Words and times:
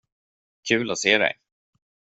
Kul 0.67 0.91
att 0.91 0.97
se 0.99 1.17
dig. 1.17 1.39